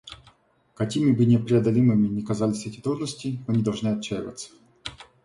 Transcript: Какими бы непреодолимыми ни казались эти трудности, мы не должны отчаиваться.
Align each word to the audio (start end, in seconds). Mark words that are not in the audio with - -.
Какими 0.73 1.11
бы 1.11 1.25
непреодолимыми 1.25 2.07
ни 2.07 2.21
казались 2.21 2.65
эти 2.65 2.79
трудности, 2.79 3.39
мы 3.47 3.53
не 3.55 3.61
должны 3.61 3.89
отчаиваться. 3.89 4.49